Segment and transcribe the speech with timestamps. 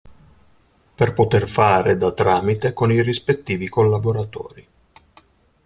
[0.95, 4.65] Per poter fare da tramite con i rispettivi collaboratori.